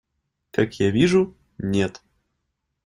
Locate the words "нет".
1.59-2.01